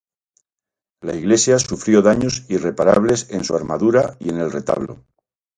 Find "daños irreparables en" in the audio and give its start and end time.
2.01-3.43